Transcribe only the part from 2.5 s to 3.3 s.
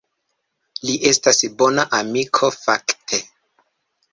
fakte.